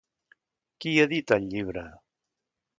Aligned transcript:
Qui 0.85 0.95
edita 1.05 1.39
el 1.43 1.47
llibre? 1.53 1.87